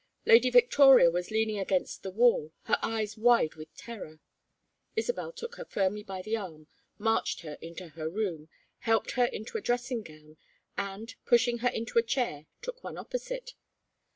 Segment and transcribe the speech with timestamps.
[0.25, 4.19] Lady Victoria was leaning against the wall, her eyes wide with terror.
[4.95, 6.65] Isabel took her firmly by the arm,
[6.97, 10.37] marched her into her room, helped her into a dressing gown,
[10.75, 13.53] and, pushing her into a chair, took one opposite.